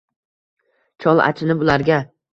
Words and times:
Chol 1.05 1.23
achinib 1.29 1.63
ularga 1.67 2.01